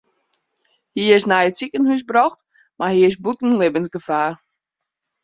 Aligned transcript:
Hy 0.95 1.03
is 1.15 1.23
nei 1.29 1.45
it 1.49 1.55
sikehús 1.59 2.03
brocht 2.09 2.39
mar 2.77 2.91
hy 2.93 2.99
is 3.09 3.15
bûten 3.23 3.57
libbensgefaar. 3.59 4.33